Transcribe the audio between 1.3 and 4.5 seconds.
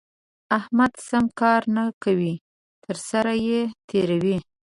کار نه کوي؛ تر سر يې تېروي.